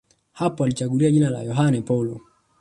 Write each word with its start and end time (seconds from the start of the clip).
Hapo 0.33 0.63
alijichagulia 0.63 1.11
jina 1.11 1.29
la 1.29 1.43
Yohane 1.43 1.81
Paulo 1.81 2.21